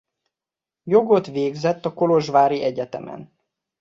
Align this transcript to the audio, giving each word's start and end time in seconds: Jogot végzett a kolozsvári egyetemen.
Jogot 0.83 1.25
végzett 1.27 1.85
a 1.85 1.93
kolozsvári 1.93 2.63
egyetemen. 2.63 3.31